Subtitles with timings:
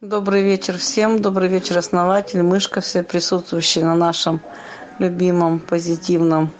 [0.00, 4.40] Добрый вечер всем, добрый вечер, основатель, мышка, все присутствующие на нашем
[4.98, 6.50] любимом, позитивном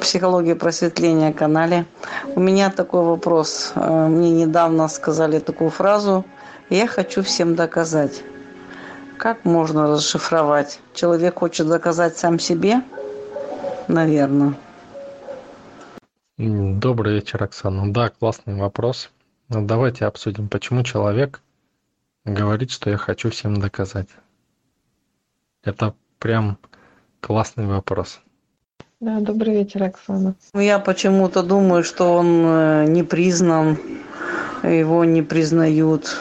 [0.00, 1.84] психология просветления канале.
[2.36, 3.72] У меня такой вопрос.
[3.74, 6.24] Э, мне недавно сказали такую фразу
[6.70, 8.22] «Я хочу всем доказать».
[9.16, 10.78] Как можно расшифровать?
[10.94, 12.82] Человек хочет доказать сам себе?
[13.88, 14.54] Наверное.
[16.36, 17.92] Добрый вечер, Оксана.
[17.92, 19.10] Да, классный вопрос.
[19.48, 21.40] Давайте обсудим, почему человек
[22.28, 24.08] говорит, что я хочу всем доказать.
[25.64, 26.58] Это прям
[27.20, 28.20] классный вопрос.
[29.00, 30.34] Да, добрый вечер, Оксана.
[30.54, 33.78] Я почему-то думаю, что он э, не признан,
[34.62, 36.20] его не признают.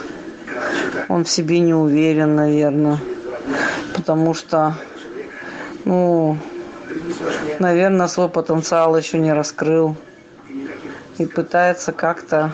[1.10, 3.00] Он в себе не уверен, наверное.
[3.96, 4.76] Потому что,
[5.86, 6.38] ну,
[7.60, 9.96] наверное, свой потенциал еще не раскрыл.
[11.18, 12.54] И пытается как-то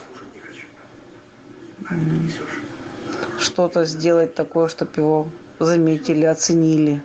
[3.44, 5.28] что-то сделать такое, чтобы его
[5.60, 7.04] заметили, оценили.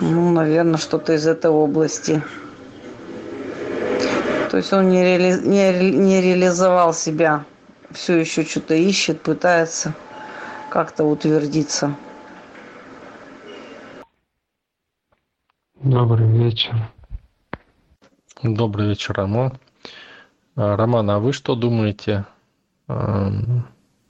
[0.00, 2.22] Ну, наверное, что-то из этой области.
[4.50, 5.38] То есть он не, реали...
[5.46, 7.44] не, не реализовал себя.
[7.90, 9.94] Все еще что-то ищет, пытается
[10.70, 11.94] как-то утвердиться.
[15.80, 16.74] Добрый вечер.
[18.42, 19.58] Добрый вечер, Роман.
[20.56, 22.24] А, Роман, а вы что думаете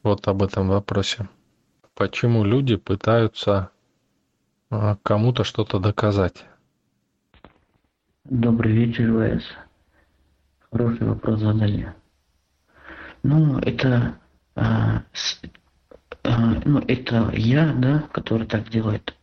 [0.02, 1.28] вот об этом вопросе?
[1.94, 3.70] Почему люди пытаются
[4.70, 6.44] а, кому-то что-то доказать?
[8.24, 9.44] Добрый вечер, ВС.
[10.70, 11.94] Хороший вопрос задали.
[13.22, 14.18] Ну, это,
[14.54, 15.40] а, с,
[16.22, 19.14] а, ну, это я, да, который так делает.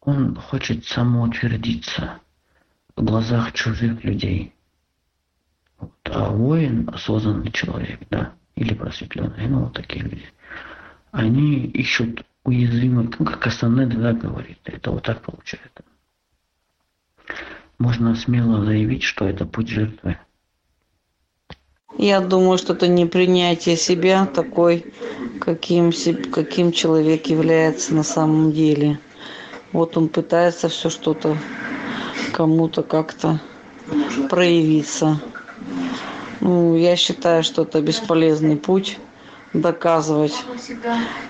[0.00, 2.20] Он хочет самоутвердиться
[2.96, 4.54] в глазах чужих людей.
[6.04, 10.24] А воин осознанный человек, да, или просветленный, ну, вот такие люди.
[11.10, 15.84] Они ищут уязвимых, ну, как основной да, говорит, это вот так получается.
[17.78, 20.18] Можно смело заявить, что это путь жертвы.
[21.98, 24.92] Я думаю, что это не принятие себя такой,
[25.40, 25.92] каким,
[26.32, 28.98] каким человек является на самом деле.
[29.72, 31.36] Вот он пытается все что-то
[32.32, 33.40] кому-то как-то
[34.30, 35.20] проявиться.
[36.42, 38.98] Ну, я считаю, что это бесполезный путь
[39.52, 40.34] доказывать.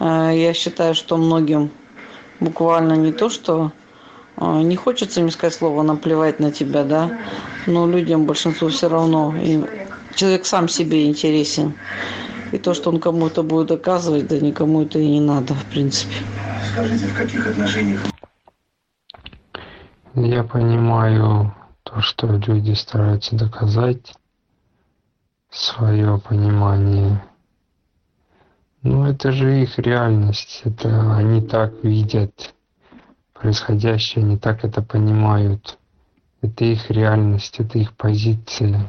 [0.00, 1.70] Э, я считаю, что многим
[2.40, 3.72] буквально не то, что
[4.38, 7.18] э, не хочется мне сказать слово наплевать на тебя, да,
[7.66, 9.34] но людям большинству все равно.
[9.36, 9.62] И
[10.14, 11.74] человек сам себе интересен.
[12.50, 16.14] И то, что он кому-то будет доказывать, да никому это и не надо, в принципе.
[16.72, 18.00] Скажите, в каких отношениях?
[20.14, 24.14] Я понимаю то, что люди стараются доказать
[25.52, 27.22] свое понимание
[28.82, 30.62] ну, это же их реальность.
[30.64, 32.52] Это они так видят
[33.32, 35.78] происходящее, они так это понимают.
[36.40, 38.88] Это их реальность, это их позиция.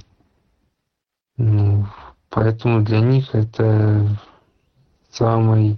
[1.38, 1.86] Ну,
[2.30, 4.18] поэтому для них это
[5.12, 5.78] самый,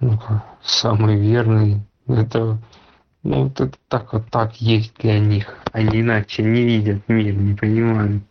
[0.00, 0.18] ну,
[0.60, 1.80] самый верный.
[2.08, 2.58] Это,
[3.22, 5.56] ну, вот это так вот так есть для них.
[5.72, 8.24] Они иначе не видят мир, не понимают.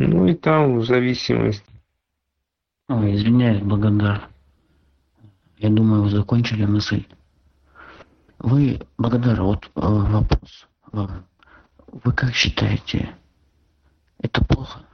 [0.00, 1.64] Ну и там в зависимости
[2.88, 4.28] Ой, извиняюсь, Благодар.
[5.56, 7.04] Я думаю, вы закончили мысль.
[8.38, 10.68] Вы, Благодар, вот э, вопрос.
[10.92, 13.12] Вы как считаете,
[14.20, 14.84] это плохо?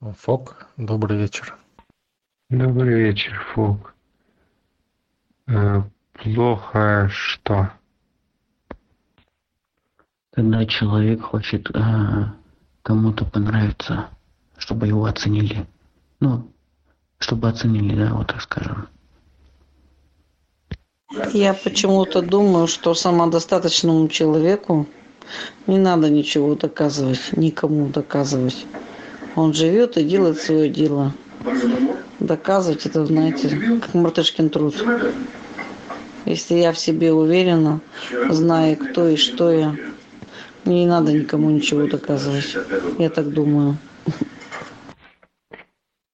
[0.00, 1.56] Фок, добрый вечер.
[2.50, 3.94] Добрый вечер, Фок.
[5.46, 5.82] Э,
[6.12, 7.70] плохо что?
[10.32, 12.37] Когда человек хочет э,
[12.88, 14.08] кому-то понравиться,
[14.56, 15.66] чтобы его оценили.
[16.20, 16.50] Ну,
[17.18, 18.88] чтобы оценили, да, вот так скажем.
[21.34, 24.86] Я почему-то думаю, что самодостаточному человеку
[25.66, 28.64] не надо ничего доказывать, никому доказывать.
[29.36, 31.12] Он живет и делает свое дело.
[32.20, 33.50] Доказывать это, знаете,
[33.82, 34.74] как мартышкин труд.
[36.24, 37.82] Если я в себе уверена,
[38.30, 39.76] зная, кто и что я,
[40.68, 42.56] не надо никому ничего доказывать.
[42.98, 43.76] Я так думаю.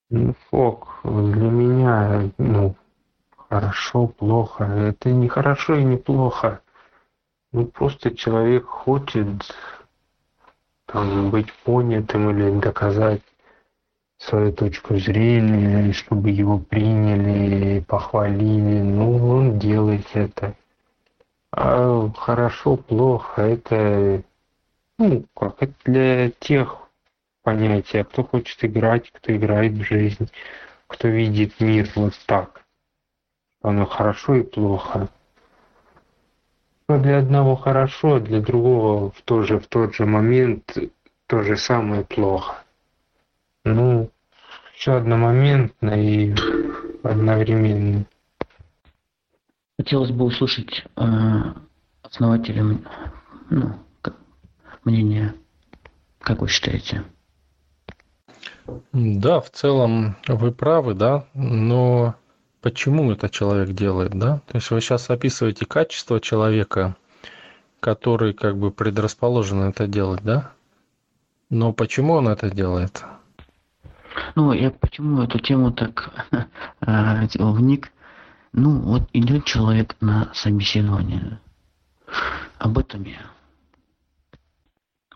[0.09, 2.75] Ну, Фок, для меня, ну,
[3.35, 4.63] хорошо, плохо.
[4.63, 6.61] Это не хорошо и не плохо.
[7.51, 9.27] Ну, просто человек хочет
[10.85, 13.21] там, быть понятым или доказать
[14.17, 18.81] свою точку зрения, чтобы его приняли, похвалили.
[18.81, 20.55] Ну, он делает это.
[21.51, 24.23] А хорошо, плохо, это,
[24.97, 26.85] ну, как, это для тех
[27.43, 28.03] понятия.
[28.03, 30.29] Кто хочет играть, кто играет в жизнь,
[30.87, 32.65] кто видит мир вот так.
[33.61, 35.09] Оно хорошо и плохо.
[36.87, 40.77] Но для одного хорошо, а для другого в, тот же, в тот же момент
[41.27, 42.63] то же самое плохо.
[43.63, 44.11] Ну,
[44.75, 46.35] все одномоментно и
[47.03, 48.05] одновременно.
[49.77, 51.03] Хотелось бы услышать э,
[52.03, 52.63] основателя
[53.49, 53.79] ну,
[54.85, 55.33] мнение.
[56.19, 57.03] Как вы считаете?
[58.93, 62.15] Да, в целом вы правы, да, но
[62.61, 64.41] почему это человек делает, да?
[64.47, 66.95] То есть вы сейчас описываете качество человека,
[67.79, 70.51] который как бы предрасположен это делать, да?
[71.49, 73.03] Но почему он это делает?
[74.33, 76.09] Ну, я почему эту тему так
[76.81, 77.91] э, вник?
[78.51, 81.39] Ну, вот идет человек на собеседование.
[82.57, 83.34] Об этом я.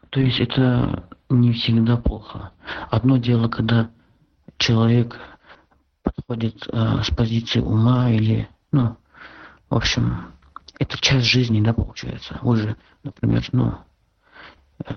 [0.10, 2.52] То есть это не всегда плохо.
[2.90, 3.92] Одно дело, когда
[4.58, 5.20] человек
[6.02, 8.98] подходит э, с позиции ума или, ну,
[9.70, 10.34] в общем,
[10.80, 12.40] это часть жизни, да, получается.
[12.42, 13.76] Вы же, например, ну,
[14.86, 14.96] э,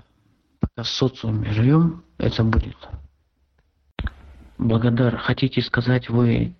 [0.59, 2.77] пока в социуме живем, это будет.
[4.57, 6.55] Благодар, хотите сказать, вы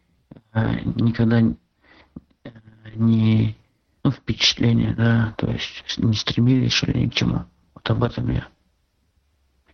[0.54, 2.52] э, никогда э,
[2.96, 3.58] не,
[4.04, 7.46] ну, впечатление, да, то есть не стремились что ли ни к чему.
[7.84, 8.48] Вот об этом я.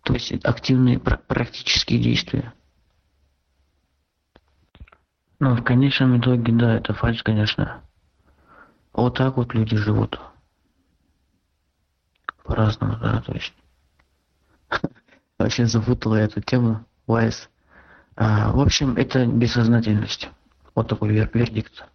[0.03, 2.53] То есть активные практические действия.
[5.39, 7.81] Ну, в конечном итоге, да, это фальш, конечно.
[8.93, 10.19] Вот так вот люди живут.
[12.43, 13.53] По-разному, да, то есть.
[15.37, 16.85] Вообще запутала эту тему.
[17.05, 17.49] Вайс.
[18.15, 20.29] А, в общем, это бессознательность.
[20.73, 21.85] Вот такой вер вердикт.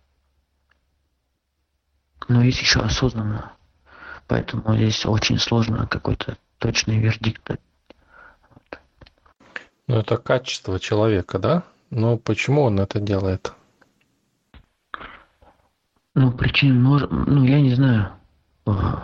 [2.29, 3.53] Но есть еще осознанно.
[4.26, 7.50] Поэтому здесь очень сложно какой-то точный вердикт.
[9.87, 11.62] Ну, это качество человека, да?
[11.91, 13.53] Но почему он это делает?
[16.15, 17.11] Ну, причин может...
[17.11, 18.12] Ну, я не знаю.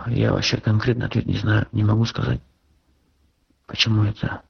[0.07, 1.67] Я вообще конкретно ответ не знаю.
[1.71, 2.41] Не могу сказать,
[3.67, 4.41] почему это.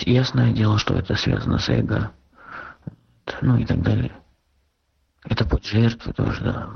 [0.00, 2.12] Ясное дело, что это связано с эго.
[3.40, 4.12] Ну и так далее.
[5.24, 6.70] Это путь жертвы тоже, да.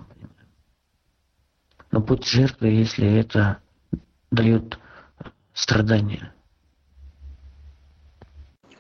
[1.94, 3.58] Но путь жертвы, если это
[4.32, 4.80] дает
[5.52, 6.34] страдания.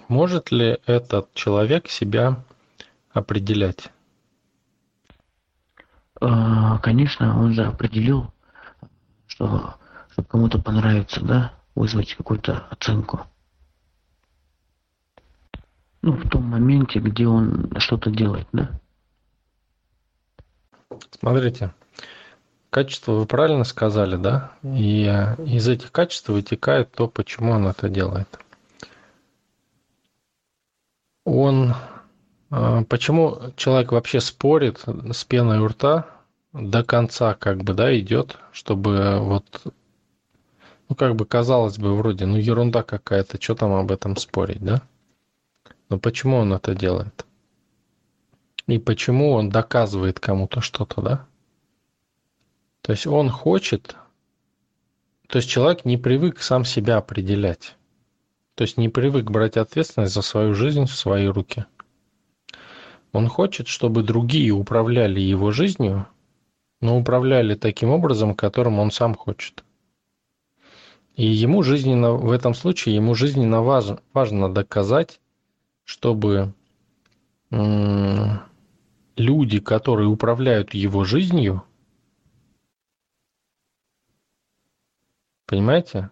[0.08, 2.44] Может ли этот человек себя
[3.12, 3.92] определять?
[6.20, 8.34] А, конечно, он же определил,
[9.28, 9.76] что
[10.10, 13.28] чтобы кому-то понравится, да, вызвать какую-то оценку.
[16.02, 18.80] Ну, в том моменте, где он что-то делает, да.
[21.12, 21.72] Смотрите,
[22.74, 24.50] качество вы правильно сказали, да?
[24.64, 28.28] И э, из этих качеств вытекает то, почему он это делает.
[31.24, 31.76] Он
[32.50, 34.82] э, почему человек вообще спорит
[35.12, 36.06] с пеной у рта
[36.52, 39.44] до конца, как бы, да, идет, чтобы вот,
[40.88, 44.82] ну, как бы казалось бы, вроде, ну, ерунда какая-то, что там об этом спорить, да?
[45.90, 47.24] Но почему он это делает?
[48.66, 51.26] И почему он доказывает кому-то что-то, да?
[52.84, 53.96] То есть он хочет,
[55.26, 57.76] то есть человек не привык сам себя определять.
[58.56, 61.64] То есть не привык брать ответственность за свою жизнь в свои руки.
[63.12, 66.06] Он хочет, чтобы другие управляли его жизнью,
[66.82, 69.64] но управляли таким образом, которым он сам хочет.
[71.16, 75.20] И ему жизненно, в этом случае, ему жизненно важно, важно доказать,
[75.84, 76.52] чтобы
[79.16, 81.64] люди, которые управляют его жизнью,
[85.46, 86.10] Понимаете?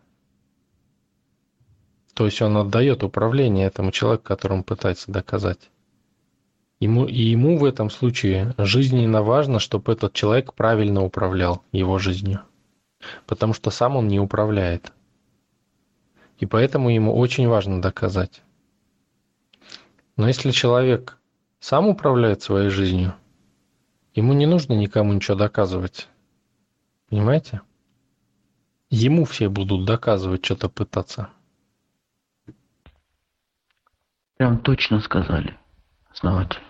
[2.14, 5.70] То есть он отдает управление этому человеку, которому пытается доказать.
[6.80, 12.42] Ему, и ему в этом случае жизненно важно, чтобы этот человек правильно управлял его жизнью.
[13.26, 14.92] Потому что сам он не управляет.
[16.38, 18.42] И поэтому ему очень важно доказать.
[20.16, 21.18] Но если человек
[21.60, 23.14] сам управляет своей жизнью,
[24.14, 26.08] ему не нужно никому ничего доказывать.
[27.08, 27.62] Понимаете?
[28.94, 31.30] Ему все будут доказывать, что-то пытаться.
[34.36, 35.58] Прям точно сказали,
[36.10, 36.60] основатель.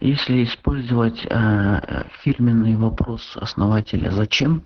[0.00, 4.64] Если использовать э, фирменный вопрос основателя «Зачем?»,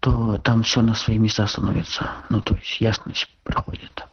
[0.00, 2.10] то там все на свои места становится.
[2.28, 4.05] Ну, то есть ясность проходит.